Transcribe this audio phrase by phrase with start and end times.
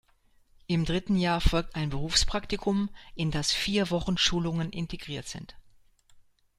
[0.65, 5.55] Im dritten Jahr folgt ein Berufspraktikum, in das vier Wochen Schulungen integriert sind.